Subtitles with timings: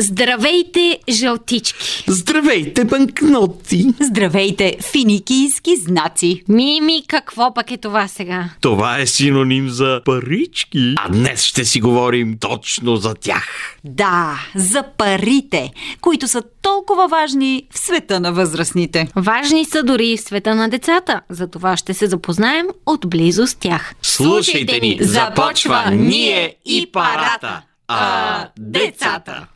[0.00, 2.04] Здравейте, жълтички!
[2.06, 3.86] Здравейте, банкноти!
[4.00, 6.42] Здравейте, финикийски знаци!
[6.48, 8.50] Мими, какво пък е това сега?
[8.60, 10.94] Това е синоним за парички.
[10.98, 13.76] А днес ще си говорим точно за тях.
[13.84, 15.70] Да, за парите,
[16.00, 19.08] които са толкова важни в света на възрастните.
[19.16, 21.20] Важни са дори и в света на децата.
[21.30, 23.94] За това ще се запознаем отблизо с тях.
[24.02, 29.46] Слушайте ни, започва ние и парата, а децата.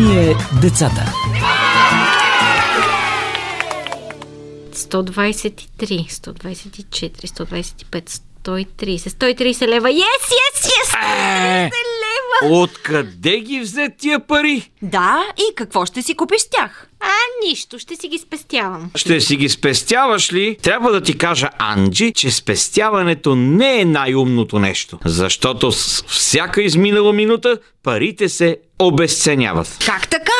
[0.00, 1.12] Ние децата.
[4.74, 9.88] 123, 124, 125, 130, 130 лева.
[9.88, 10.96] Yes, yes, yes!
[11.02, 12.54] Е, лева!
[12.56, 14.70] Откъде ги взе тия пари?
[14.82, 16.88] Да, и какво ще си купиш с тях?
[17.00, 17.08] А,
[17.48, 18.90] нищо, ще си ги спестявам.
[18.94, 20.56] Ще си ги спестяваш ли?
[20.62, 24.98] Трябва да ти кажа, Анджи, че спестяването не е най-умното нещо.
[25.04, 29.78] Защото с всяка изминала минута парите се обесценяват.
[29.86, 30.32] Как така?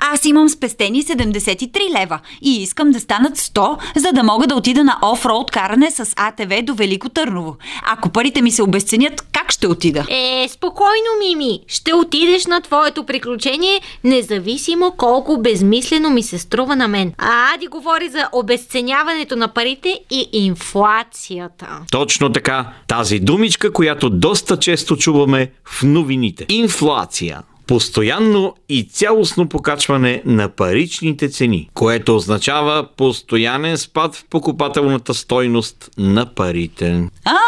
[0.00, 4.84] Аз имам спестени 73 лева и искам да станат 100, за да мога да отида
[4.84, 7.56] на офроуд каране с АТВ до Велико Търново.
[7.86, 10.06] Ако парите ми се обесценят, как ще отида?
[10.10, 11.60] Е, спокойно, Мими.
[11.68, 17.12] Ще отидеш на твоето приключение, независимо колко безмислено ми се струва на мен.
[17.18, 21.66] А Ади говори за обесценяването на парите и инфлацията.
[21.90, 22.72] Точно така.
[22.88, 26.46] Тази думичка, която доста често чуваме в новините.
[26.48, 27.42] Инфлация.
[27.70, 36.26] Постоянно и цялостно покачване на паричните цени, което означава постоянен спад в покупателната стойност на
[36.34, 37.08] парите.
[37.24, 37.38] А?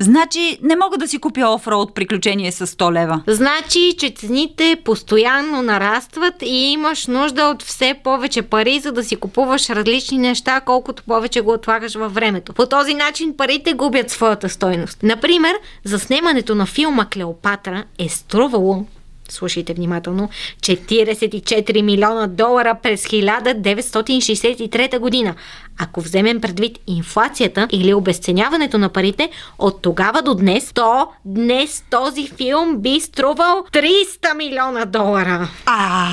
[0.00, 3.22] Значи не мога да си купя офроуд приключение с 100 лева.
[3.26, 9.16] Значи, че цените постоянно нарастват и имаш нужда от все повече пари, за да си
[9.16, 12.52] купуваш различни неща, колкото повече го отлагаш във времето.
[12.52, 14.98] По този начин парите губят своята стойност.
[15.02, 18.86] Например, за снимането на филма Клеопатра е струвало
[19.28, 20.28] слушайте внимателно,
[20.60, 25.34] 44 милиона долара през 1963 година.
[25.80, 32.28] Ако вземем предвид инфлацията или обесценяването на парите, от тогава до днес, то днес този
[32.28, 35.48] филм би струвал 300 милиона долара.
[35.66, 36.08] А,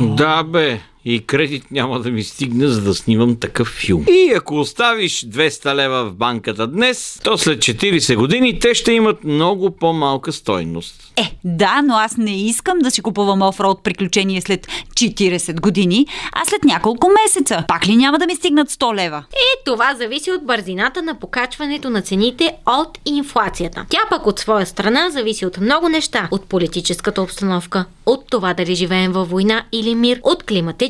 [0.00, 4.04] Да бе, и кредит няма да ми стигне, за да снимам такъв филм.
[4.08, 9.24] И ако оставиш 200 лева в банката днес, то след 40 години те ще имат
[9.24, 11.12] много по-малка стойност.
[11.16, 16.44] Е, да, но аз не искам да си купувам офроуд приключение след 40 години, а
[16.44, 17.64] след няколко месеца.
[17.68, 19.24] Пак ли няма да ми стигнат 100 лева?
[19.32, 23.86] И това зависи от бързината на покачването на цените от инфлацията.
[23.88, 26.28] Тя пък от своя страна зависи от много неща.
[26.30, 30.42] От политическата обстановка, от това дали живеем във война или мир, от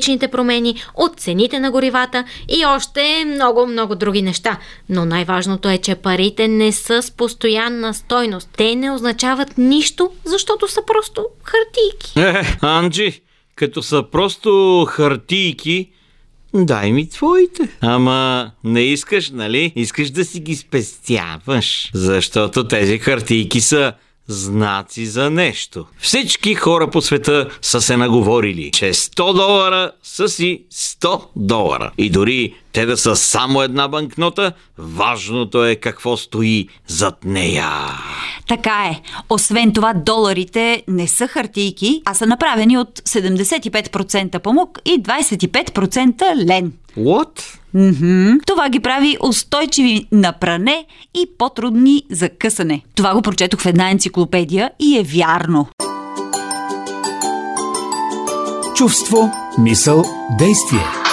[0.07, 4.59] климатичните промени, от цените на горивата и още много-много други неща.
[4.89, 8.49] Но най-важното е, че парите не са с постоянна стойност.
[8.57, 12.21] Те не означават нищо, защото са просто хартийки.
[12.21, 13.23] Е, Анджи,
[13.55, 15.91] като са просто хартийки,
[16.55, 17.69] дай ми твоите.
[17.81, 19.73] Ама не искаш, нали?
[19.77, 21.91] Искаш да си ги спестяваш.
[21.95, 23.93] Защото тези хартийки са
[24.29, 25.87] знаци за нещо.
[25.99, 31.93] Всички хора по света са се наговорили, че 100 долара са си 100 долара.
[31.99, 37.71] И дори те да са само една банкнота, важното е какво стои зад нея.
[38.49, 39.01] Така е.
[39.31, 46.73] Освен това, доларите не са хартийки, а са направени от 75% памук и 25% лен.
[46.99, 47.41] What?
[47.75, 48.39] Мгм.
[48.47, 52.83] Това ги прави устойчиви на пране и по-трудни за късане.
[52.95, 55.69] Това го прочетох в една енциклопедия и е вярно.
[58.75, 60.05] Чувство, мисъл,
[60.39, 61.06] действие.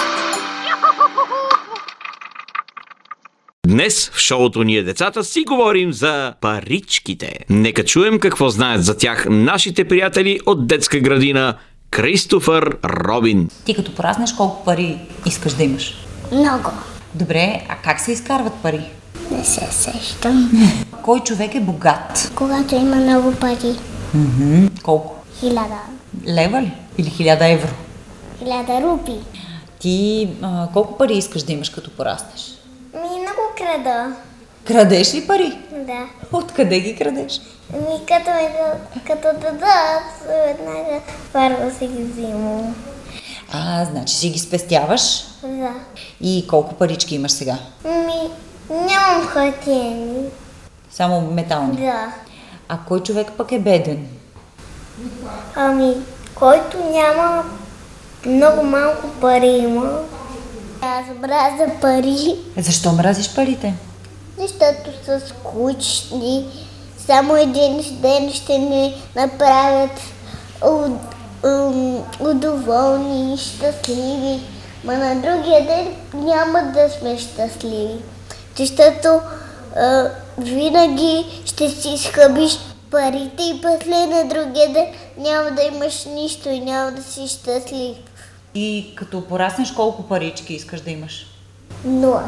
[3.66, 7.38] Днес в шоуто Ние децата си говорим за паричките.
[7.50, 11.54] Нека чуем какво знаят за тях нашите приятели от детска градина
[11.90, 13.48] Кристофър Робин.
[13.64, 15.94] Ти като пораснеш колко пари искаш да имаш?
[16.32, 16.70] Много.
[17.14, 18.80] Добре, а как се изкарват пари?
[19.30, 20.50] Не се сещам.
[21.02, 22.32] Кой човек е богат?
[22.34, 23.74] Когато има много пари.
[24.14, 25.24] М, колко?
[25.40, 25.80] Хиляда.
[26.26, 26.72] Лева ли?
[26.98, 27.74] Или хиляда евро?
[28.38, 29.14] Хиляда рупи.
[29.80, 32.53] Ти а, колко пари искаш да имаш като пораснеш?
[33.64, 34.12] Крада.
[34.66, 35.58] Крадеш ли пари?
[35.72, 36.06] Да.
[36.32, 37.40] Откъде ги крадеш?
[37.72, 41.00] Ми като, ми, като дадат, веднага
[41.32, 42.74] първо си ги взимам.
[43.52, 45.24] А, значи си ги спестяваш.
[45.42, 45.70] Да.
[46.20, 47.58] И колко парички имаш сега?
[47.84, 48.30] Ми
[48.70, 50.28] нямам хартиени.
[50.90, 51.76] Само метални.
[51.76, 52.12] Да.
[52.68, 54.06] А кой човек пък е беден?
[55.54, 55.94] Ами,
[56.34, 57.44] който няма
[58.26, 59.98] много малко пари има,
[60.86, 63.74] Аз мразя пари, Защо мразиш парите?
[64.38, 66.46] защото са скучни.
[67.06, 70.00] Само един ден ще ни направят
[72.20, 74.40] удоволни и щастливи.
[74.84, 77.98] Ма на другия ден няма да сме щастливи.
[78.58, 79.08] Защото
[79.76, 82.58] а, винаги ще си изхъбиш
[82.90, 84.86] парите и после на другия ден
[85.18, 87.96] няма да имаш нищо и няма да си щастлив.
[88.54, 91.26] И като пораснеш, колко парички искаш да имаш?
[91.84, 92.22] Нула.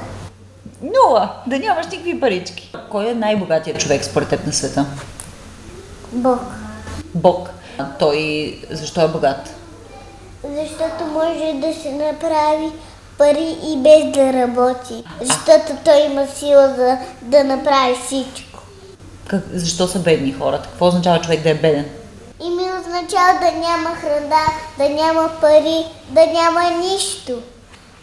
[0.83, 1.33] Нула!
[1.47, 2.73] Да нямаш никакви парички.
[2.91, 4.87] Кой е най-богатият човек според теб на света?
[6.13, 6.41] Бог.
[7.15, 7.51] Бог.
[7.99, 9.55] Той защо е богат?
[10.45, 12.71] Защото може да се направи
[13.19, 15.05] пари и без да работи.
[15.21, 18.61] Защото той има сила за да направи всичко.
[19.27, 20.69] Как, защо са бедни хората?
[20.69, 21.87] Какво означава човек да е беден?
[22.97, 24.47] Означава да няма храна,
[24.79, 27.33] да няма пари, да няма нищо.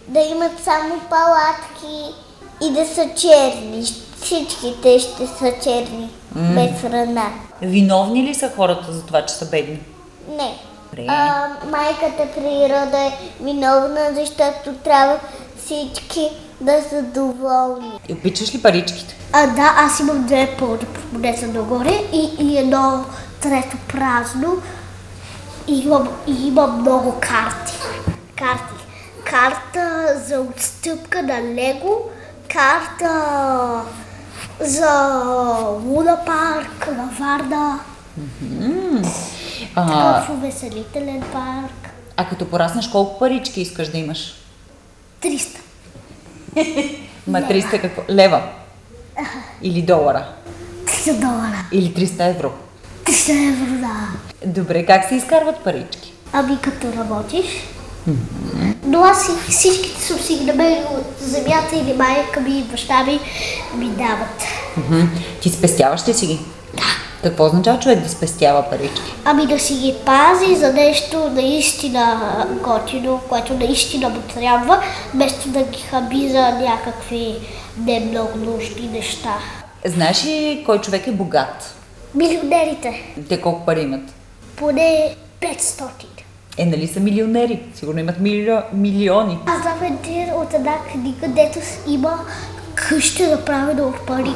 [0.07, 2.13] Да имат само палатки
[2.63, 3.83] и да са черни.
[4.21, 7.25] Всичките ще са черни, без храна.
[7.61, 9.79] Виновни ли са хората за това, че са бедни?
[10.29, 10.57] Не.
[11.07, 15.19] А, майката природа е виновна, защото трябва
[15.57, 16.29] всички
[16.61, 17.99] да са доволни.
[18.09, 19.15] И обичаш ли паричките?
[19.33, 23.05] А, да, аз имам две пълни понеса нагоре и, и едно
[23.41, 24.57] трето празно.
[25.67, 27.73] И имам, и имам много карти.
[28.35, 28.83] Карти.
[29.25, 32.09] Карта за отстъпка на Лего,
[32.53, 33.11] карта
[34.59, 34.91] за
[35.85, 37.79] Луна парк на Варна,
[39.75, 41.89] А, в увеселителен парк.
[42.17, 44.33] а като пораснеш, колко парички искаш да имаш?
[45.21, 45.57] 300.
[47.27, 48.01] Ма 300 какво?
[48.09, 48.41] Лева?
[49.61, 50.25] Или долара?
[50.85, 51.65] 300 долара.
[51.71, 52.51] Или 300 евро?
[53.05, 54.07] 300 евро, да.
[54.47, 56.13] Добре, как се изкарват парички?
[56.33, 57.45] Ами като работиш.
[58.85, 63.03] Но аз си- всичките съм си ги намерил от земята или майка ми и баща
[63.03, 63.19] ми
[63.75, 64.41] ми дават.
[65.41, 66.39] Ти спестяваш ли си ги?
[66.73, 66.83] Да.
[67.23, 69.13] Какво означава човек да спестява парички?
[69.25, 72.21] Ами да си ги пази за нещо наистина
[72.63, 74.83] готино, което наистина му трябва,
[75.13, 77.35] вместо да ги хаби за някакви
[77.77, 79.33] не много нужни неща.
[79.85, 81.75] Знаеш ли кой човек е богат?
[82.15, 84.13] Милионерите, Те колко пари имат?
[84.55, 85.83] поне 500.
[86.57, 87.61] Е, нали са милионери?
[87.75, 88.57] Сигурно имат милио...
[88.73, 89.37] милиони.
[89.45, 92.19] Аз знам един от една книга, дето има
[92.75, 94.31] къща направена от пари.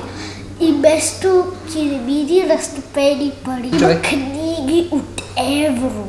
[0.62, 1.44] И вместо
[1.74, 3.68] керамиди разтопени пари.
[3.68, 4.03] Има Човек.
[4.03, 5.21] книги от
[5.65, 6.03] евро.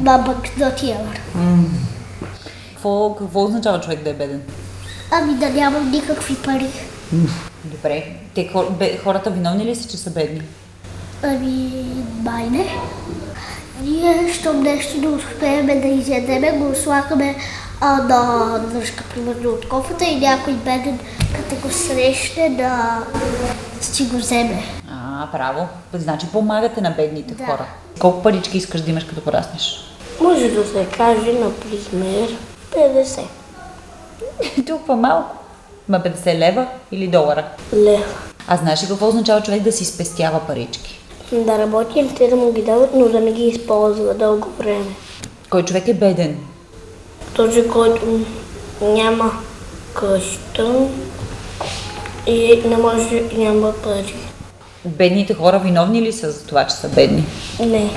[0.00, 1.20] Ма банкноти евро.
[2.72, 4.42] Какво, какво означава човек да е беден?
[5.10, 6.66] Ами да нямам никакви пари.
[7.64, 8.04] Добре.
[8.34, 8.50] Те
[9.04, 10.42] хората виновни ли са, че са бедни?
[11.22, 11.84] Ами,
[12.22, 12.66] май не.
[13.82, 17.36] Ние, щом нещо не успеем да изядеме, го слагаме
[17.80, 20.98] а, на дръжка, примерно от кофата и някой беден,
[21.36, 22.98] като го срещне, да
[23.80, 24.62] си го вземе.
[24.90, 25.68] А, право.
[25.92, 27.44] Значи помагате на бедните Да.
[27.44, 27.66] хора.
[27.98, 29.76] Колко парички искаш да имаш като пораснеш?
[30.22, 32.36] Може да се каже, например,
[32.70, 33.20] 50
[34.66, 35.36] Толкова малко.
[35.88, 37.44] Ма 50 лева или долара?
[37.74, 38.04] лева.
[38.48, 41.00] А знаеш ли какво означава човек да си спестява парички?
[41.32, 44.84] Да работи или те да му ги дават, но да не ги използва дълго време.
[45.50, 46.36] Кой човек е беден?
[47.34, 48.20] Този, който
[48.82, 49.32] няма
[49.94, 50.88] къща
[52.26, 54.14] и не може, няма пари.
[54.84, 57.24] Бедните хора виновни ли са за това, че са бедни?
[57.60, 57.90] Не.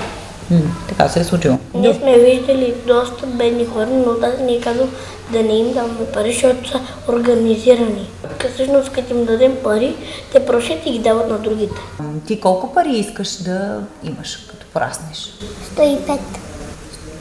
[0.50, 1.58] М, така се е случило.
[1.74, 4.86] Ние сме виждали доста бедни хора, но да ни казал
[5.32, 8.10] да не им даваме пари, защото са организирани.
[8.54, 9.96] Всъщност, като им дадем пари,
[10.32, 11.80] те прошат и ги дават на другите.
[12.26, 15.38] Ти колко пари искаш да имаш като пораснеш?
[15.76, 16.18] 105,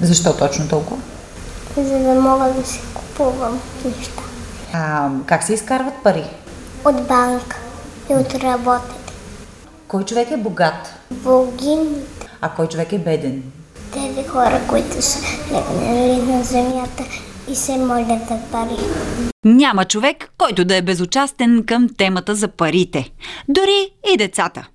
[0.01, 1.01] Защо точно толкова?
[1.77, 4.21] за да мога да си купувам неща.
[4.73, 6.23] А, как се изкарват пари?
[6.85, 7.57] От банка
[8.09, 8.95] и от работата.
[9.87, 11.95] Кой човек е богат, Богин,
[12.41, 13.43] а кой човек е беден?
[13.93, 15.19] тези хора, които са
[15.53, 17.03] легнали на земята
[17.51, 18.77] и се молят за пари.
[19.45, 23.11] Няма човек, който да е безучастен към темата за парите.
[23.49, 24.67] Дори и децата.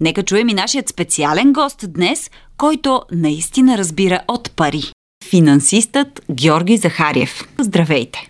[0.00, 4.82] Нека чуем и нашият специален гост днес, който наистина разбира от пари.
[5.30, 7.48] Финансистът Георги Захариев.
[7.60, 8.28] Здравейте!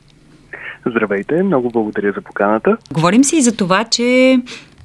[0.86, 2.76] Здравейте, много благодаря за поканата.
[2.92, 4.38] Говорим си и за това, че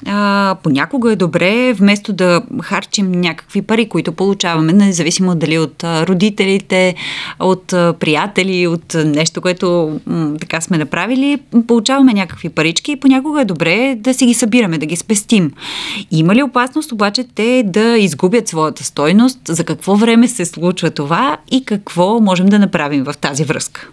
[0.07, 6.95] а, понякога е добре, вместо да харчим някакви пари, които получаваме, независимо дали от родителите,
[7.39, 7.67] от
[8.00, 13.95] приятели, от нещо, което м, така сме направили, получаваме някакви парички и понякога е добре
[13.98, 15.51] да си ги събираме, да ги спестим.
[16.12, 19.39] Има ли опасност обаче те да изгубят своята стойност?
[19.48, 23.89] За какво време се случва това и какво можем да направим в тази връзка?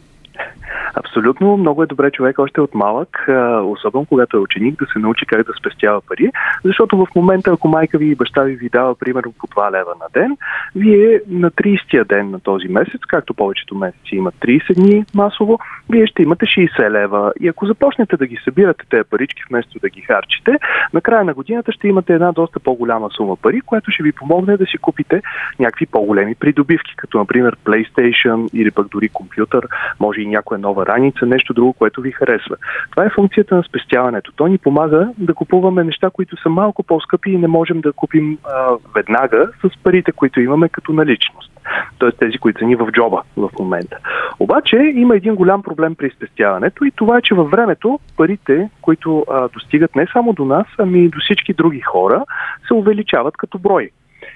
[1.04, 1.56] Абсолютно.
[1.56, 3.28] Много е добре човек още от малък,
[3.64, 6.30] особено когато е ученик, да се научи как да спестява пари,
[6.64, 9.94] защото в момента, ако майка ви и баща ви ви дава примерно по 2 лева
[10.00, 10.36] на ден,
[10.74, 15.58] вие на 30-я ден на този месец, както повечето месеци имат 30 дни масово,
[15.90, 17.32] вие ще имате 60 лева.
[17.40, 20.52] И ако започнете да ги събирате тези парички вместо да ги харчите,
[20.92, 24.56] на края на годината ще имате една доста по-голяма сума пари, която ще ви помогне
[24.56, 25.22] да си купите
[25.58, 29.68] някакви по-големи придобивки, като например PlayStation или пък дори компютър,
[30.00, 32.56] може и някоя нова раница, нещо друго, което ви харесва.
[32.90, 34.32] Това е функцията на спестяването.
[34.36, 38.38] То ни помага да купуваме неща, които са малко по-скъпи и не можем да купим
[38.44, 41.52] а, веднага с парите, които имаме като наличност.
[41.98, 42.12] Т.е.
[42.12, 43.96] тези, които са ни в джоба в момента.
[44.40, 49.24] Обаче има един голям проблем при спестяването и това е, че във времето парите, които
[49.30, 52.24] а, достигат не само до нас, ами и до всички други хора,
[52.68, 53.90] се увеличават като брой.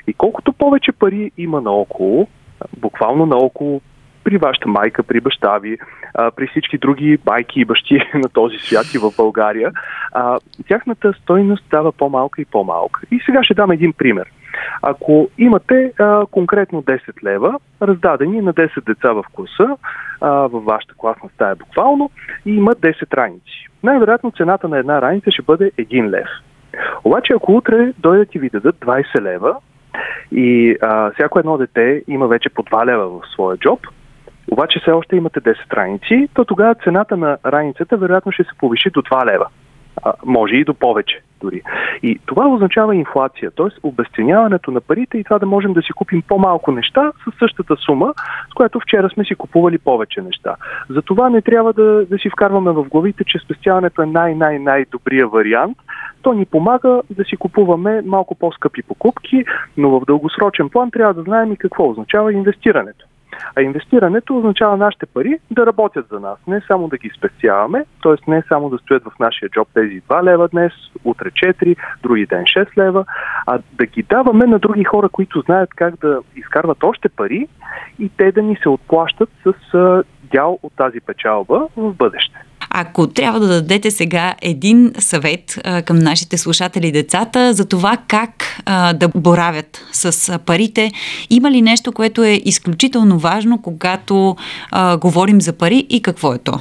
[0.07, 2.29] И колкото повече пари има наоколо,
[2.77, 3.81] буквално наоколо
[4.25, 5.79] при вашата майка, при баща ви,
[6.15, 9.73] а, при всички други майки и бащи на този свят и в България,
[10.13, 10.39] а,
[10.69, 13.01] тяхната стойност става по-малка и по-малка.
[13.11, 14.27] И сега ще дам един пример.
[14.83, 19.77] Ако имате а, конкретно 10 лева, раздадени на 10 деца в класа,
[20.21, 22.11] а, във вашата класна стая буквално,
[22.47, 23.69] и имат 10 раници.
[23.83, 26.29] Най-вероятно цената на една раница ще бъде 1 лев.
[27.05, 29.57] Обаче ако утре дойдат и ви дадат 20 лева,
[30.33, 33.81] и а, всяко едно дете има вече по 2 лева в своя джоб,
[34.51, 38.91] обаче все още имате 10 раници, то тогава цената на раницата вероятно ще се повиши
[38.91, 39.47] до 2 лева.
[40.03, 41.63] А, може и до повече дори.
[42.03, 43.69] И това означава инфлация, т.е.
[43.83, 48.15] обесценяването на парите и това да можем да си купим по-малко неща с същата сума,
[48.51, 50.57] с която вчера сме си купували повече неща.
[50.89, 55.79] Затова не трябва да, да си вкарваме в главите, че спестяването е най-най-най-добрия вариант.
[56.23, 59.45] То ни помага да си купуваме малко по-скъпи покупки,
[59.77, 63.07] но в дългосрочен план трябва да знаем и какво означава инвестирането.
[63.57, 68.31] А инвестирането означава нашите пари да работят за нас, не само да ги спестяваме, т.е.
[68.31, 70.73] не само да стоят в нашия джоб тези 2 лева днес,
[71.05, 73.05] утре 4, други ден 6 лева,
[73.47, 77.49] а да ги даваме на други хора, които знаят как да изкарват още пари
[77.99, 82.45] и те да ни се отплащат с дял от тази печалба в бъдеще.
[82.77, 88.45] Ако трябва да дадете сега един съвет а, към нашите слушатели децата за това как
[88.65, 90.93] а, да боравят с парите,
[91.31, 94.37] има ли нещо, което е изключително важно, когато
[94.71, 96.61] а, говорим за пари и какво е то?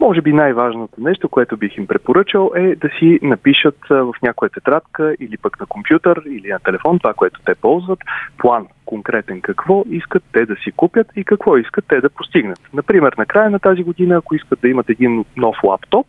[0.00, 5.14] Може би най-важното нещо, което бих им препоръчал е да си напишат в някоя тетрадка
[5.20, 7.98] или пък на компютър или на телефон, това, което те ползват,
[8.38, 12.60] план конкретен какво искат те да си купят и какво искат те да постигнат.
[12.74, 16.06] Например, на края на тази година, ако искат да имат един нов лаптоп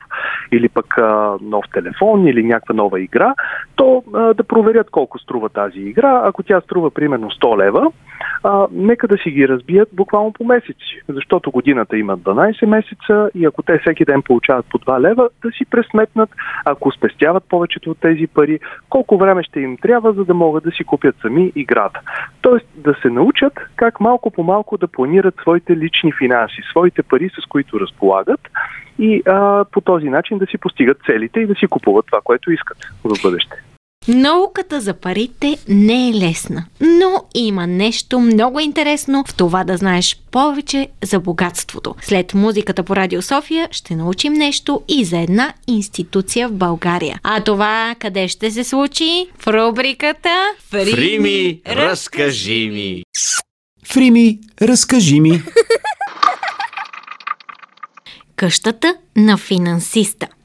[0.52, 3.34] или пък а, нов телефон или някаква нова игра,
[3.76, 6.22] то а, да проверят колко струва тази игра.
[6.26, 7.92] Ако тя струва примерно 100 лева,
[8.44, 13.46] а, нека да си ги разбият буквално по месеци, защото годината има 12 месеца и
[13.46, 16.30] ако те всеки ден получават по 2 лева, да си пресметнат,
[16.66, 18.60] ако спестяват повечето от тези пари,
[18.90, 22.02] колко време ще им трябва, за да могат да си купят сами играта.
[22.42, 27.30] Тоест да се научат как малко по малко да планират своите лични финанси, своите пари,
[27.30, 28.42] с които разполагат
[29.00, 32.52] и а, по този начин да си постигат целите и да си купуват това, което
[32.52, 33.69] искат в бъдеще.
[34.10, 40.22] Науката за парите не е лесна, но има нещо много интересно в това да знаеш
[40.32, 41.96] повече за богатството.
[42.02, 47.20] След музиката по Радио София ще научим нещо и за една институция в България.
[47.24, 49.28] А това къде ще се случи?
[49.40, 53.04] В рубриката Фрими, Фрими разкажи ми!
[53.86, 55.42] Фрими, разкажи ми!
[58.36, 60.28] Къщата на финансиста–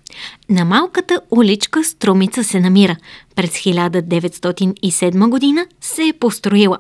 [0.49, 2.97] на малката уличка Струмица се намира.
[3.35, 6.79] През 1907 година се е построила.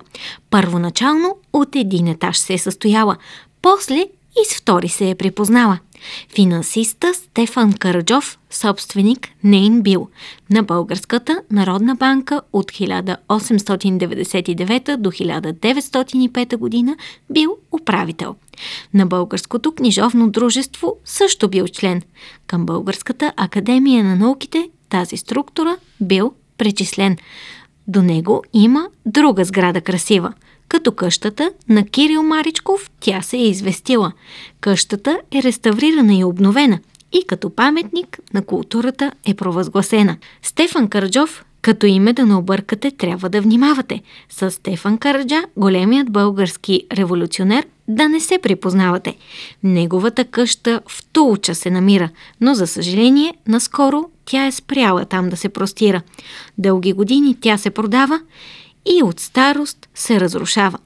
[0.50, 3.16] Първоначално от един етаж се е състояла,
[3.62, 4.06] после
[4.42, 5.78] и с втори се е припознала.
[6.34, 10.08] Финансиста Стефан Караджов, собственик нейн бил
[10.50, 16.96] на Българската Народна банка от 1899 до 1905 година
[17.30, 18.34] бил управител.
[18.94, 22.02] На Българското книжовно дружество също бил член.
[22.46, 27.16] Към Българската академия на науките тази структура бил причислен.
[27.88, 30.32] До него има друга сграда красива–
[30.68, 34.12] като къщата на Кирил Маричков тя се е известила.
[34.61, 36.78] Къщата е реставрирана и обновена
[37.12, 40.16] и като паметник на културата е провъзгласена.
[40.42, 44.02] Стефан Карджов като име да не объркате, трябва да внимавате.
[44.30, 49.16] С Стефан Караджа, големият български революционер, да не се припознавате.
[49.62, 55.37] Неговата къща в Тулча се намира, но за съжаление, наскоро тя е спряла там да
[55.37, 56.02] се простира.
[56.59, 58.21] Дълги години тя се продава
[58.87, 60.79] и от старост се разрушава.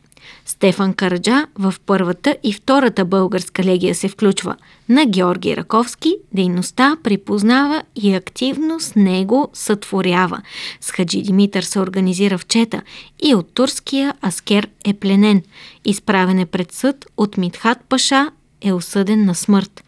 [0.46, 4.56] Стефан Караджа в първата и втората българска легия се включва.
[4.88, 10.42] На Георги Раковски дейността припознава и активно с него сътворява.
[10.80, 12.82] С Хаджи Димитър се организира в чета
[13.22, 15.42] и от турския аскер е пленен.
[15.84, 19.84] Изправен е пред съд от Митхат Паша е осъден на смърт.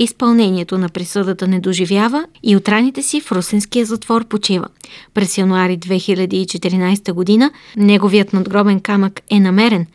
[0.00, 4.66] Изпълнението на присъдата не доживява и от раните си в русинския затвор почива.
[5.14, 9.86] През януари 2014 година неговият надгробен камък е намерен.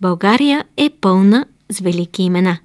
[0.00, 2.58] България е пълна с велики имена.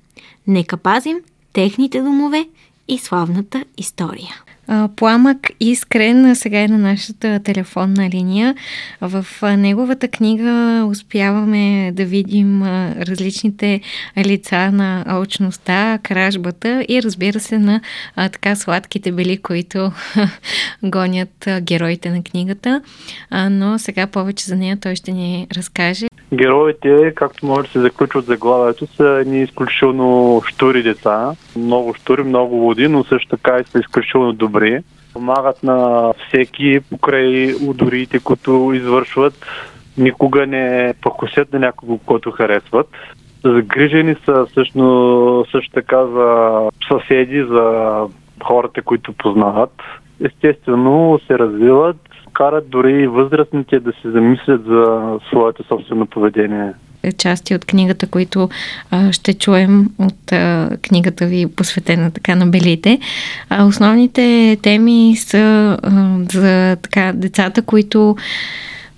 [0.48, 1.18] Нека пазим
[1.54, 2.48] техните домове
[2.88, 4.44] и славната история.
[4.96, 8.56] Пламък Искрен сега е на нашата телефонна линия.
[9.02, 9.26] В
[9.58, 12.64] неговата книга успяваме да видим
[13.02, 13.82] различните
[14.18, 17.82] лица на очността, кражбата и разбира се на
[18.16, 19.92] така сладките бели, които
[20.84, 22.82] гонят героите на книгата.
[23.32, 26.08] Но сега повече за нея той ще ни разкаже.
[26.34, 31.32] Героите, както може да се заключва от заглавието, са едни изключително штури деца.
[31.56, 34.80] Много штури, много луди, но също така и са изключително добри.
[35.14, 39.46] Помагат на всеки покрай удориите, които извършват.
[39.98, 42.88] Никога не покусят на някого, който харесват.
[43.44, 47.98] Загрижени са също, също така за съседи, за
[48.44, 49.74] хората, които познават.
[50.26, 51.98] Естествено се развиват
[52.38, 56.74] карат дори и възрастните да се замислят за своето собствено поведение
[57.18, 58.50] части от книгата, които
[58.92, 63.00] а, ще чуем от а, книгата ви, посветена така на белите.
[63.50, 68.16] А, основните теми са а, за така децата, които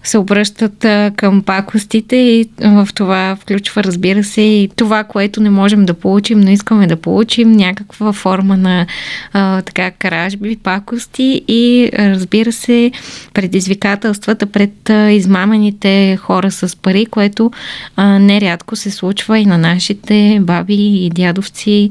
[0.04, 5.86] се обръщат към пакостите и в това включва, разбира се, и това, което не можем
[5.86, 8.86] да получим, но искаме да получим някаква форма на
[9.34, 12.92] а, така кражби, пакости и разбира се,
[13.34, 17.52] предизвикателствата пред а, измамените хора с пари, което
[17.96, 21.90] а, нерядко се случва и на нашите баби и дядовци,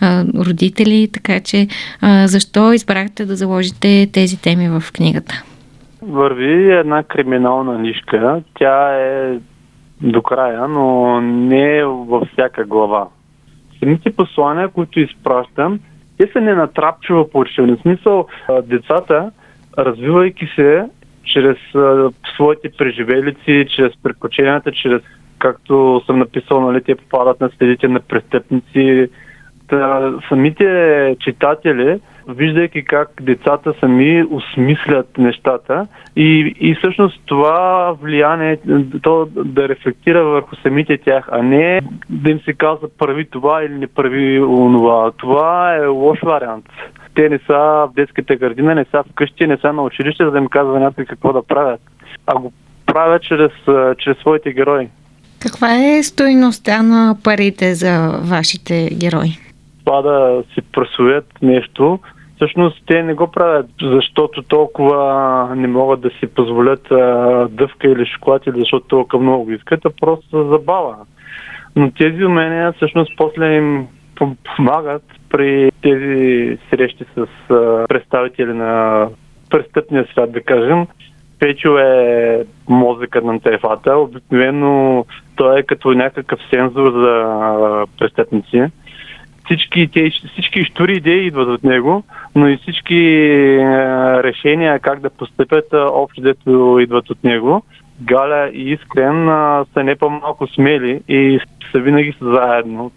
[0.00, 1.68] а, родители, така че
[2.00, 5.42] а, защо избрахте да заложите тези теми в книгата?
[6.02, 8.42] Върви една криминална нишка.
[8.54, 9.38] Тя е
[10.02, 13.08] до края, но не е във всяка глава.
[13.78, 15.80] Самите послания, които изпращам,
[16.18, 18.26] те са не натрапчива по В смисъл,
[18.62, 19.30] децата,
[19.78, 20.88] развивайки се
[21.24, 21.56] чрез
[22.34, 25.02] своите преживелици, чрез предпоченията, чрез,
[25.38, 29.08] както съм написал, нали, те попадат на следите на престъпници.
[29.68, 32.00] Та, самите читатели
[32.34, 38.58] виждайки как децата сами осмислят нещата и, и всъщност това влияние
[39.02, 43.74] то да рефлектира върху самите тях, а не да им се казва прави това или
[43.74, 45.10] не прави онова.
[45.16, 46.66] Това е лош вариант.
[47.14, 50.38] Те не са в детската градина, не са вкъщи, не са на училище, за да
[50.38, 51.80] им казва някой какво да правят.
[52.26, 52.52] А го
[52.86, 53.52] правят чрез,
[53.98, 54.88] чрез своите герои.
[55.40, 59.38] Каква е стоиността на парите за вашите герои?
[59.84, 61.98] Това да си просуят нещо,
[62.40, 68.06] всъщност те не го правят, защото толкова не могат да си позволят а, дъвка или
[68.06, 70.96] шоколад или защото толкова много искат, а просто за забава.
[71.76, 73.86] Но тези умения всъщност после им
[74.56, 79.06] помагат при тези срещи с а, представители на
[79.50, 80.86] престъпния свят, да кажем.
[81.38, 83.96] Печо е мозъкът на тефата.
[83.96, 85.04] Обикновено
[85.36, 88.70] той е като някакъв сензор за престъпници
[89.50, 92.02] всички, те, всички штури идеи идват от него,
[92.34, 93.58] но и всички е,
[94.22, 97.62] решения как да постъпят общо дето идват от него.
[98.00, 101.40] Галя и Искрен е, са не по-малко смели и
[101.72, 102.90] са винаги са заедно.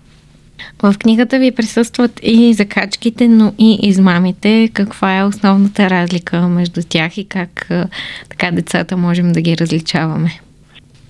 [0.83, 4.69] В книгата ви присъстват и закачките, но и измамите.
[4.73, 7.83] Каква е основната разлика между тях и как е,
[8.29, 10.29] така децата можем да ги различаваме?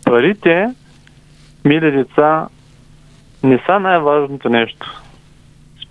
[0.05, 0.67] Парите,
[1.65, 2.47] мили деца,
[3.43, 5.02] не са най-важното нещо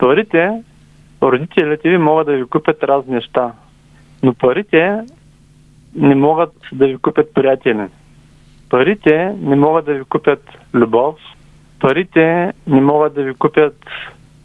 [0.03, 0.63] парите,
[1.23, 3.53] родителите ви могат да ви купят разни неща,
[4.23, 5.01] но парите
[5.95, 7.87] не могат да ви купят приятели.
[8.71, 10.43] Парите не могат да ви купят
[10.75, 11.15] любов.
[11.81, 13.77] Парите не могат да ви купят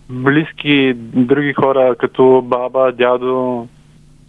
[0.10, 3.68] близки други хора, като баба, дядо.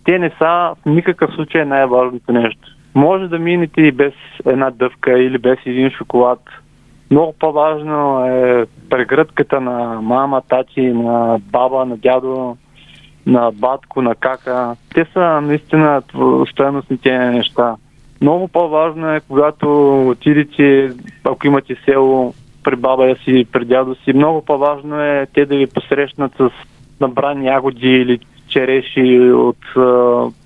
[0.05, 2.69] Те не са в никакъв случай най-важното нещо.
[2.95, 4.15] Може да минете и без
[4.47, 6.41] една дъвка или без един шоколад–
[7.11, 12.57] много по-важно е прегръдката на мама, тати, на баба, на дядо,
[13.27, 14.77] на батко, на кака.
[14.95, 16.03] Те са наистина
[16.51, 17.77] стоеностните неща.
[18.21, 20.93] Много по-важно е, когато отидете,
[21.25, 25.67] ако имате село, при баба си, при дядо си, много по-важно е те да ви
[25.67, 26.51] посрещнат с
[27.01, 28.19] набрани ягоди или
[28.49, 29.59] череши от,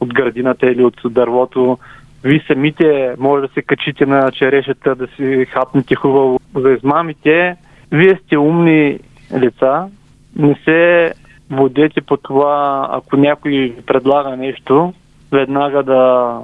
[0.01, 1.79] от градината или от дървото.
[2.25, 6.41] Вие самите може да се качите на черешата, да си хапнете хубаво.
[6.55, 7.57] За измамите,
[7.93, 8.99] вие сте умни
[9.39, 9.89] лица,
[10.37, 11.13] не се
[11.51, 14.93] водете по това, ако някой ви предлага нещо,
[15.33, 16.39] веднага да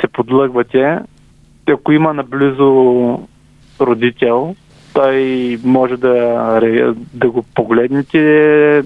[0.00, 0.98] се подлъгвате.
[1.68, 3.18] Ако има наблизо
[3.80, 4.54] родител,
[4.94, 6.60] той може да,
[7.14, 8.82] да го погледнете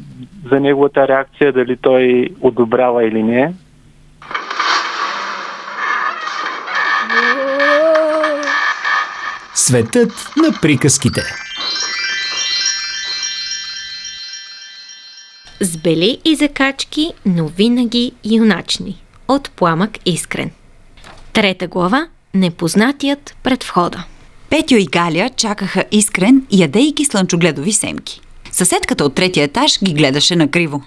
[0.51, 3.55] за неговата реакция, дали той одобрява или не.
[9.59, 11.23] Светът на приказките.
[15.61, 19.03] С бели и закачки, но винаги юначни.
[19.29, 20.51] От пламък искрен.
[21.33, 24.05] Трета глава– Непознатият пред входа.
[24.51, 28.21] Петю и Галя чакаха искрен, ядейки слънчогледови семки.
[28.53, 30.83] Съседката от третия етаж ги гледаше накриво.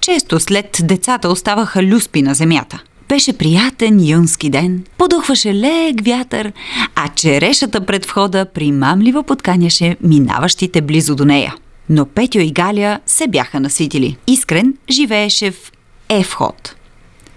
[0.00, 2.82] Често след децата оставаха люспи на земята.
[3.08, 6.52] Беше приятен юнски ден, подухваше лек вятър,
[6.94, 11.54] а черешата пред входа примамливо подканяше минаващите близо до нея.
[11.90, 14.16] Но Петю и Галя се бяха наситили.
[14.26, 15.72] Искрен живееше в
[16.08, 16.74] Е-вход.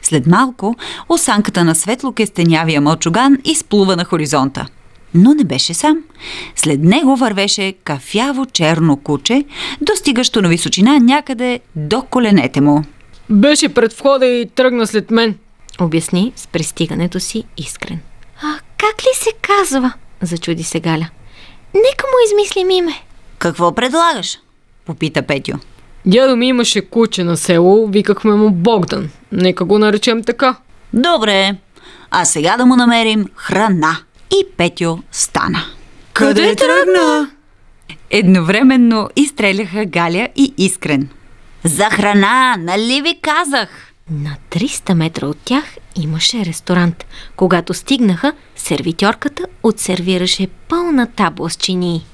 [0.01, 0.75] След малко
[1.09, 4.67] осанката на светло-кестенявия мълчуган изплува на хоризонта.
[5.13, 5.97] Но не беше сам.
[6.55, 9.45] След него вървеше кафяво черно куче,
[9.81, 12.83] достигащо на височина някъде до коленете му.
[13.29, 15.35] Беше пред входа и тръгна след мен.
[15.81, 17.99] Обясни с пристигането си искрен.
[18.41, 19.93] А как ли се казва?
[20.21, 21.09] Зачуди се Галя.
[21.73, 22.93] Нека му измислим име.
[23.37, 24.37] Какво предлагаш?
[24.85, 25.57] Попита Петю.
[26.05, 29.09] Дядо ми имаше куче на село, викахме му Богдан.
[29.31, 30.55] Нека го наречем така.
[30.93, 31.55] Добре,
[32.11, 33.97] а сега да му намерим храна.
[34.31, 35.63] И Петю стана.
[36.13, 37.31] Къде тръгна?
[38.09, 41.09] Едновременно изстреляха Галя и Искрен.
[41.63, 43.90] За храна, нали ви казах?
[44.09, 47.05] На 300 метра от тях имаше ресторант.
[47.35, 52.05] Когато стигнаха, сервитьорката отсервираше пълна табла с чинии.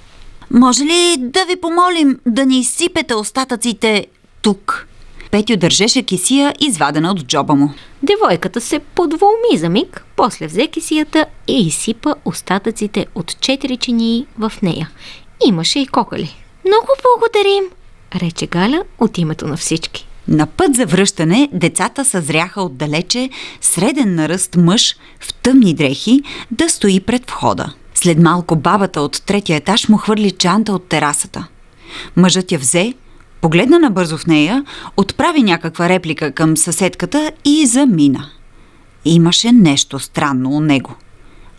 [0.52, 4.08] Може ли да ви помолим да ни изсипете остатъците
[4.42, 4.88] тук?
[5.32, 7.74] Петю държеше кисия, извадена от джоба му.
[8.04, 14.54] Девойката се подволми за миг, после взе кисията и изсипа остатъците от четири чинии в
[14.62, 14.90] нея.
[15.46, 16.36] Имаше и кокали.
[16.66, 17.64] Много благодарим,
[18.16, 20.07] рече Галя от името на всички.
[20.28, 23.30] На път за връщане децата съзряха отдалече
[23.62, 27.74] среден наръст мъж в тъмни дрехи да стои пред входа.
[27.94, 31.48] След малко бабата от третия етаж му хвърли чанта от терасата.
[32.16, 32.94] Мъжът я взе,
[33.42, 34.66] погледна набързо в нея,
[34.98, 38.30] отправи някаква реплика към съседката и замина.
[39.06, 40.96] Имаше нещо странно у него.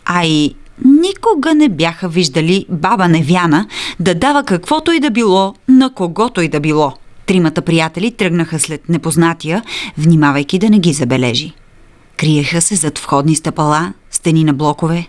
[0.05, 0.55] А и
[0.85, 3.67] никога не бяха виждали баба Невяна
[3.99, 6.93] да дава каквото и да било на когото и да било.
[7.29, 9.63] Тримата приятели тръгнаха след непознатия,
[9.97, 11.53] внимавайки да не ги забележи.
[12.17, 15.07] Криеха се зад входни стъпала, стени на блокове.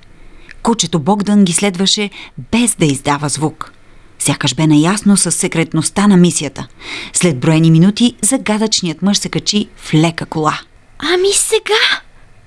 [0.62, 2.10] Кучето Богдан ги следваше
[2.52, 3.72] без да издава звук.
[4.18, 6.66] Сякаш бе наясно с секретността на мисията.
[7.12, 10.60] След броени минути загадъчният мъж се качи в лека кола.
[10.98, 12.00] Ами сега!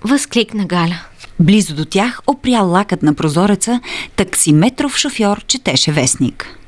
[0.04, 1.00] Възкликна Галя.
[1.40, 3.82] Близо до тях опря лакът на прозореца,
[4.16, 6.60] таксиметров шофьор четеше вестник.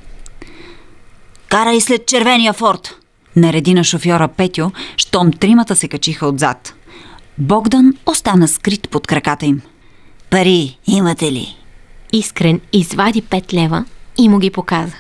[1.56, 2.96] Карай след червения форт!
[3.36, 6.74] Нареди на шофьора Петю, щом тримата се качиха отзад.
[7.38, 9.62] Богдан остана скрит под краката им.
[10.30, 11.58] Пари имате ли?
[12.14, 13.86] Искрен извади 5 лева
[14.18, 14.96] и му ги показа.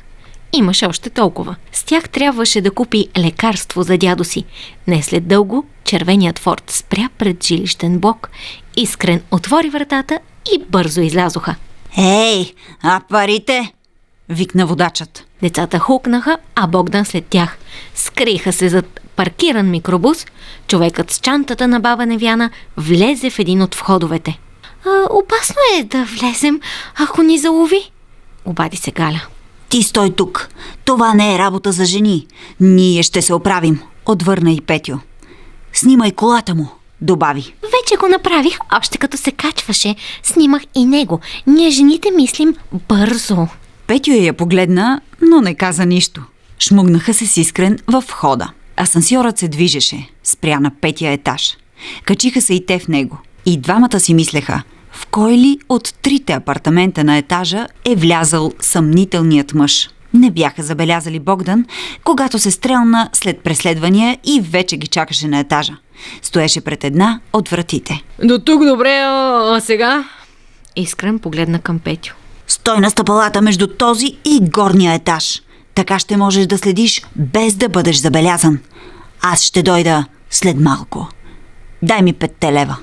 [0.53, 1.55] Имаше още толкова.
[1.71, 4.45] С тях трябваше да купи лекарство за дядо си.
[4.87, 8.29] Не след дълго червеният форт спря пред жилищен блок.
[8.77, 10.19] Искрен отвори вратата
[10.53, 11.55] и бързо излязоха.
[11.97, 13.73] Ей, а парите?
[14.29, 15.24] Викна водачът.
[15.45, 17.57] Децата хукнаха, а Богдан след тях.
[17.95, 20.25] Скриха се зад паркиран микробус.
[20.67, 24.39] Човекът с чантата на баба Невяна влезе в един от входовете.
[24.85, 26.59] А, опасно е да влезем,
[26.95, 27.91] ако ни залови,
[28.45, 29.21] обади се Галя.
[29.69, 30.49] Ти стой тук.
[30.85, 32.27] Това не е работа за жени.
[32.59, 33.81] Ние ще се оправим.
[34.05, 34.97] Отвърна и Петю.
[35.73, 36.67] Снимай колата му,
[37.01, 37.53] добави.
[37.61, 39.95] Вече го направих, още като се качваше.
[40.23, 41.19] Снимах и него.
[41.47, 42.55] Ние жените мислим
[42.89, 43.47] бързо.
[43.87, 46.21] Петю я погледна, но не каза нищо.
[46.59, 48.49] Шмугнаха се с искрен в входа.
[48.81, 51.57] Асансьорът се движеше, спря на петия етаж.
[52.03, 53.17] Качиха се и те в него.
[53.45, 59.53] И двамата си мислеха, в кой ли от трите апартамента на етажа е влязал съмнителният
[59.53, 59.89] мъж.
[60.13, 61.65] Не бяха забелязали Богдан,
[62.03, 65.77] когато се стрелна след преследвания и вече ги чакаше на етажа.
[66.21, 68.01] Стоеше пред една от вратите.
[68.23, 70.09] До тук добре, а, а сега?
[70.75, 72.13] Искрен погледна към Петю.
[72.65, 75.41] Стой на стъпалата между този и горния етаж.
[75.75, 78.59] Така ще можеш да следиш без да бъдеш забелязан.
[79.21, 81.07] Аз ще дойда след малко.
[81.81, 82.77] Дай ми петте лева.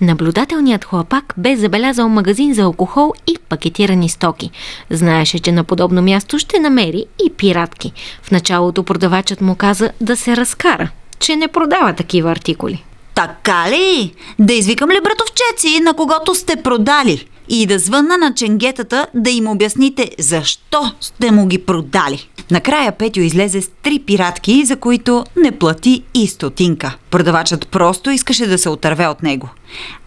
[0.00, 4.50] Наблюдателният хлапак бе забелязал магазин за алкохол и пакетирани стоки.
[4.90, 7.92] Знаеше, че на подобно място ще намери и пиратки.
[8.22, 12.84] В началото продавачът му каза да се разкара, че не продава такива артикули.
[13.16, 14.14] Така ли?
[14.38, 17.28] Да извикам ли братовчеци, на когото сте продали?
[17.48, 22.28] И да звънна на ченгетата да им обясните защо сте му ги продали.
[22.50, 26.96] Накрая Петю излезе с три пиратки, за които не плати и стотинка.
[27.10, 29.48] Продавачът просто искаше да се отърве от него.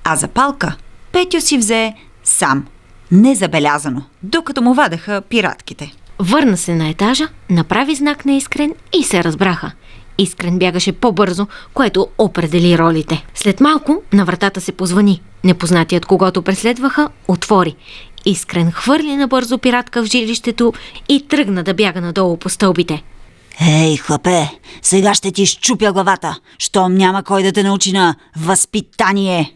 [0.03, 0.75] А за палка
[1.11, 1.93] Петю си взе
[2.23, 2.65] сам,
[3.11, 5.93] незабелязано, докато му вадаха пиратките.
[6.19, 9.71] Върна се на етажа, направи знак на Искрен и се разбраха.
[10.19, 13.25] Искрен бягаше по-бързо, което определи ролите.
[13.35, 15.21] След малко на вратата се позвани.
[15.43, 17.75] Непознатият, когато преследваха, отвори.
[18.25, 20.73] Искрен хвърли набързо пиратка в жилището
[21.09, 23.03] и тръгна да бяга надолу по стълбите.
[23.67, 24.49] Ей, хлапе,
[24.81, 29.53] сега ще ти щупя главата, щом няма кой да те научи на възпитание.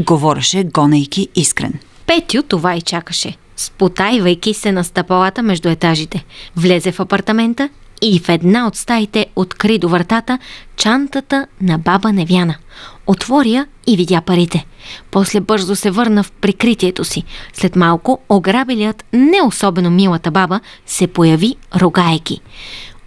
[0.00, 1.72] Говореше, гонейки искрен.
[2.06, 6.24] Петю това и чакаше, спотайвайки се на стъпалата между етажите.
[6.56, 7.68] Влезе в апартамента
[8.02, 10.38] и в една от стаите откри до вратата
[10.76, 12.54] чантата на баба Невяна.
[13.06, 14.66] Отвори я и видя парите.
[15.10, 17.24] После бързо се върна в прикритието си.
[17.52, 22.40] След малко ограбилият не особено милата баба се появи рогайки.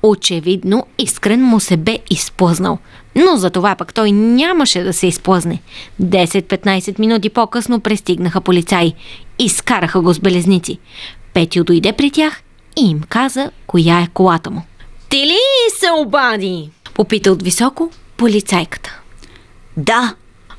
[0.04, 2.78] Очевидно, искрен му се бе изплъзнал.
[3.16, 5.62] Но за това пък той нямаше да се изплъзне.
[6.02, 8.94] 10-15 минути по-късно пристигнаха полицаи.
[9.40, 10.78] Изкараха го с белезници.
[11.34, 12.42] Петю дойде при тях
[12.78, 14.62] и им каза коя е колата му.
[15.84, 16.70] Се обади?
[16.94, 19.00] Попита от високо полицайката.
[19.78, 20.16] Да,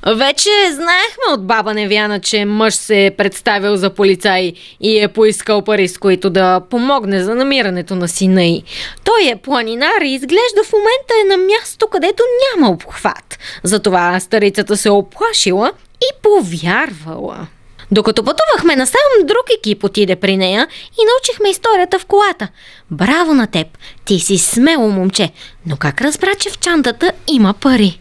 [0.07, 5.63] Вече знаехме от баба Невяна, че мъж се е представил за полицай и е поискал
[5.63, 8.63] пари, с които да помогне за намирането на сина й.
[9.05, 12.23] Той е планинар и изглежда в момента е на място, където
[12.57, 13.39] няма обхват.
[13.63, 17.47] Затова старицата се оплашила и повярвала.
[17.91, 22.49] Докато пътувахме насам, друг екип отиде при нея и научихме историята в колата.
[22.91, 23.67] Браво на теб!
[24.05, 25.33] Ти си смело момче,
[25.67, 27.99] но как разбра, че в чантата има пари?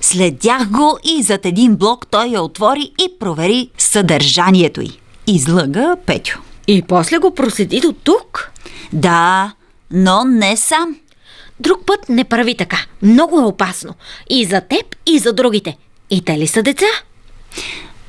[0.00, 4.90] Следях го и зад един блок той я отвори и провери съдържанието й.
[5.26, 6.38] Излъга Петю.
[6.66, 8.50] И после го проследи до тук?
[8.92, 9.52] Да,
[9.90, 10.96] но не сам.
[11.60, 12.78] Друг път не прави така.
[13.02, 13.94] Много е опасно.
[14.30, 15.76] И за теб, и за другите.
[16.10, 16.86] И те ли са деца?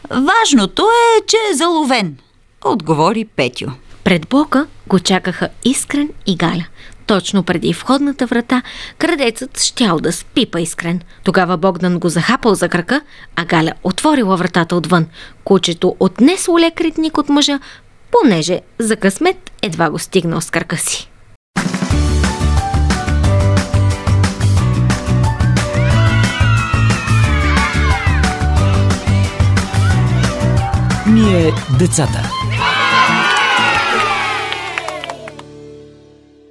[0.10, 2.18] Важното е, че е заловен,
[2.66, 3.66] отговори Петю.
[4.04, 6.66] Пред блока го чакаха Искрен и Галя.
[7.06, 8.62] Точно преди входната врата,
[8.98, 11.02] крадецът щял да спипа Искрен.
[11.24, 13.02] Тогава Богдан го захапал за крака,
[13.36, 15.06] а Галя отворила вратата отвън.
[15.44, 17.60] Кучето отнесло лек ритник от мъжа,
[18.12, 21.10] понеже за късмет едва го стигнал с крака си.
[31.16, 32.30] Ние децата.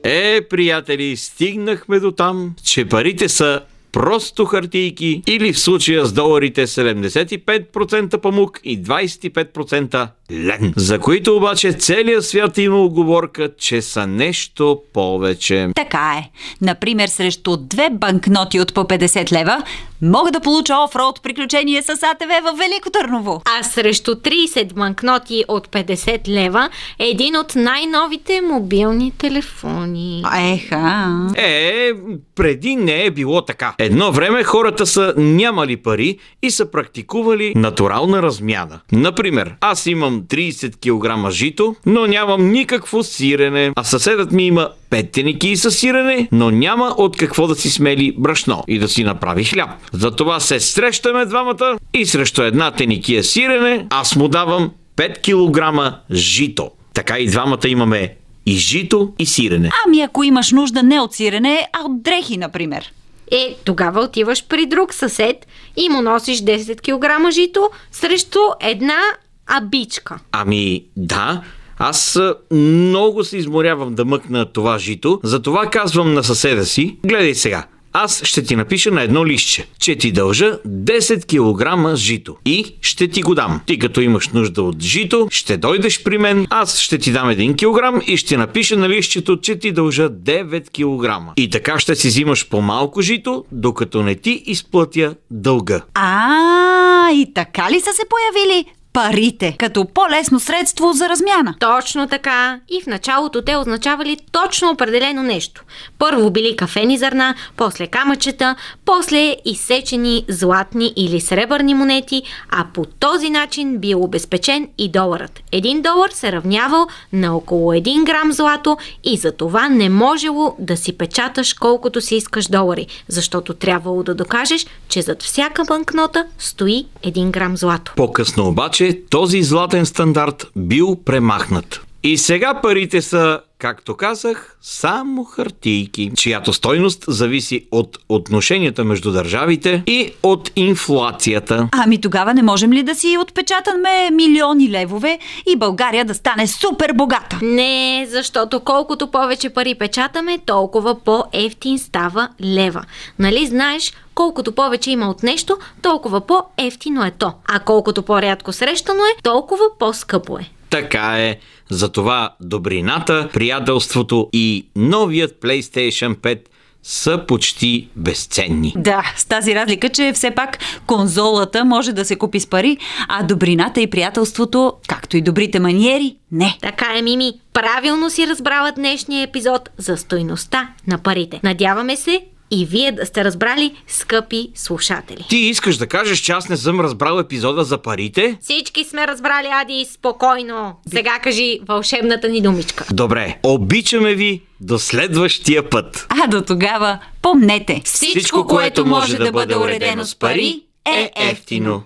[0.04, 3.60] Е, приятели, стигнахме до там, че парите са
[3.94, 11.72] просто хартийки или в случая с доларите 75% памук и 25% лен, за които обаче
[11.72, 15.68] целият свят има оговорка, че са нещо повече.
[15.74, 16.30] Така е.
[16.60, 19.62] Например, срещу две банкноти от по 50 лева
[20.04, 23.42] мога да получа офроуд приключение с АТВ в Велико Търново.
[23.58, 30.24] А срещу 30 банкноти от 50 лева е един от най-новите мобилни телефони.
[30.38, 31.14] Еха.
[31.36, 31.90] Е,
[32.34, 33.74] преди не е било така.
[33.78, 38.80] Едно време хората са нямали пари и са практикували натурална размяна.
[38.92, 45.12] Например, аз имам 30 кг жито, но нямам никакво сирене, а съседът ми има 5
[45.12, 49.44] теники с сирене, но няма от какво да си смели брашно и да си направи
[49.44, 49.70] хляб.
[49.92, 56.70] Затова се срещаме двамата и срещу една теникия сирене аз му давам 5 кг жито.
[56.92, 58.14] Така и двамата имаме
[58.46, 59.70] и жито, и сирене.
[59.86, 62.92] Ами ако имаш нужда не от сирене, а от дрехи, например.
[63.30, 68.98] Е, тогава отиваш при друг съсед и му носиш 10 кг жито срещу една
[69.46, 70.18] абичка.
[70.32, 71.42] Ами, да.
[71.78, 77.66] Аз много се изморявам да мъкна това жито, затова казвам на съседа си, гледай сега,
[77.96, 83.08] аз ще ти напиша на едно листче, че ти дължа 10 кг жито и ще
[83.08, 83.60] ти го дам.
[83.66, 87.56] Ти като имаш нужда от жито, ще дойдеш при мен, аз ще ти дам 1
[87.56, 91.32] кг и ще напиша на листчето, че ти дължа 9 кг.
[91.36, 95.82] И така ще си взимаш по-малко жито, докато не ти изплатя дълга.
[95.94, 101.54] А, и така ли са се появили парите, като по-лесно средство за размяна.
[101.60, 102.60] Точно така.
[102.68, 105.64] И в началото те означавали точно определено нещо.
[105.98, 113.30] Първо били кафени зърна, после камъчета, после изсечени златни или сребърни монети, а по този
[113.30, 115.40] начин бил обезпечен и доларът.
[115.52, 120.76] Един долар се равнявал на около 1 грам злато и за това не можело да
[120.76, 126.86] си печаташ колкото си искаш долари, защото трябвало да докажеш, че зад всяка банкнота стои
[127.04, 127.92] 1 грам злато.
[127.96, 131.80] По-късно обаче този златен стандарт бил премахнат.
[132.06, 139.82] И сега парите са, както казах, само хартийки, чиято стойност зависи от отношенията между държавите
[139.86, 141.68] и от инфлацията.
[141.72, 145.18] Ами тогава не можем ли да си отпечатаме милиони левове
[145.52, 147.38] и България да стане супер богата?
[147.42, 152.84] Не, защото колкото повече пари печатаме, толкова по-ефтин става лева.
[153.18, 157.32] Нали знаеш, колкото повече има от нещо, толкова по-ефтино е то.
[157.48, 160.50] А колкото по-рядко срещано е, толкова по-скъпо е.
[160.74, 161.36] Така е.
[161.70, 166.40] Затова добрината, приятелството и новият PlayStation 5
[166.82, 168.74] са почти безценни.
[168.76, 173.22] Да, с тази разлика, че все пак конзолата може да се купи с пари, а
[173.22, 176.58] добрината и приятелството, както и добрите маниери, не.
[176.62, 177.32] Така е, Мими.
[177.52, 181.40] Правилно си разбрала днешния епизод за стойността на парите.
[181.42, 185.26] Надяваме се и вие да сте разбрали, скъпи слушатели.
[185.28, 188.38] Ти искаш да кажеш, че аз не съм разбрал епизода за парите?
[188.40, 190.76] Всички сме разбрали, Ади, спокойно.
[190.92, 192.84] Сега кажи вълшебната ни думичка.
[192.90, 196.06] Добре, обичаме ви до следващия път.
[196.08, 197.80] А до тогава помнете.
[197.84, 201.82] Всичко, което може да бъде уредено с пари, е ефтино.